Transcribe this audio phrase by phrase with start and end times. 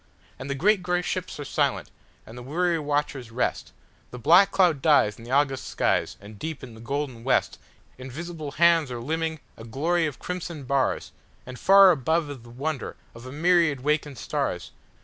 [0.39, 1.91] And the great gray ships are silent,
[2.25, 3.71] and the weary watchers rest,
[4.09, 8.89] The black cloud dies in the August skies, and deep in the golden westInvisible hands
[8.89, 11.11] are limning a glory of crimson bars,
[11.45, 14.71] And far above is the wonder of a myriad wakened stars!